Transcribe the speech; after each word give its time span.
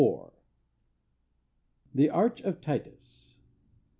43. 0.03 0.29
The 1.93 2.09
Arch 2.09 2.41
of 2.41 2.59
Titus. 2.59 3.35